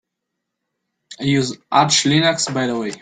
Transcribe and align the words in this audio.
I 1.19 1.25
use 1.25 1.59
Arch 1.71 2.05
Linux 2.05 2.51
by 2.51 2.65
the 2.65 2.75
way. 2.79 2.91